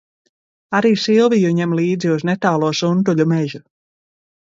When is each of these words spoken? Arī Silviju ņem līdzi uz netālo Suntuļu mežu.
Arī 0.79 0.91
Silviju 1.01 1.53
ņem 1.59 1.77
līdzi 1.81 2.13
uz 2.17 2.27
netālo 2.33 2.75
Suntuļu 2.83 3.33
mežu. 3.37 3.65